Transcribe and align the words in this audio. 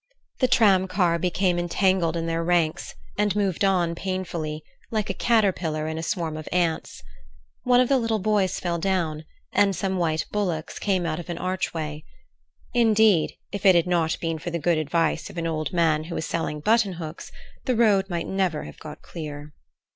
The 0.39 0.47
tramcar 0.47 1.19
became 1.21 1.59
entangled 1.59 2.17
in 2.17 2.25
their 2.25 2.43
ranks, 2.43 2.95
and 3.19 3.35
moved 3.35 3.63
on 3.63 3.93
painfully, 3.93 4.63
like 4.89 5.11
a 5.11 5.13
caterpillar 5.13 5.87
in 5.87 5.99
a 5.99 6.01
swarm 6.01 6.37
of 6.37 6.49
ants. 6.51 7.03
One 7.65 7.79
of 7.79 7.87
the 7.87 7.99
little 7.99 8.17
boys 8.17 8.59
fell 8.59 8.79
down, 8.79 9.25
and 9.53 9.75
some 9.75 9.97
white 9.97 10.25
bullocks 10.31 10.79
came 10.79 11.05
out 11.05 11.19
of 11.19 11.29
an 11.29 11.37
archway. 11.37 12.03
Indeed, 12.73 13.35
if 13.51 13.63
it 13.63 13.75
had 13.75 13.85
not 13.85 14.17
been 14.19 14.39
for 14.39 14.49
the 14.49 14.57
good 14.57 14.79
advice 14.79 15.29
of 15.29 15.37
an 15.37 15.45
old 15.45 15.71
man 15.71 16.05
who 16.05 16.15
was 16.15 16.25
selling 16.25 16.61
button 16.61 16.93
hooks, 16.93 17.31
the 17.65 17.75
road 17.75 18.09
might 18.09 18.25
never 18.25 18.63
have 18.63 18.79
got 18.79 19.03
clear. 19.03 19.53